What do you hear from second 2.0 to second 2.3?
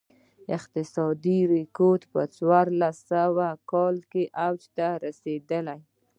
په